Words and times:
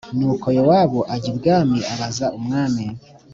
Nuko 0.17 0.47
Yowabu 0.57 0.99
ajya 1.13 1.29
i 1.33 1.35
bwami 1.37 1.79
abaza 1.93 2.25
umwami 2.37 2.85